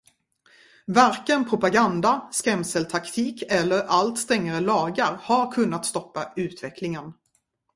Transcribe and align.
Varken 0.87 1.49
propaganda, 1.49 2.29
skrämseltaktik 2.31 3.41
eller 3.47 3.83
allt 3.83 4.19
strängare 4.19 4.59
lagar 4.59 5.17
har 5.21 5.51
kunnat 5.51 5.85
stoppa 5.85 6.33
utvecklingen. 6.35 7.13